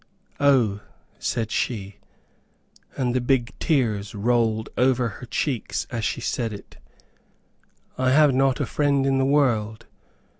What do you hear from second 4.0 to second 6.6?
rolled over her cheeks as she said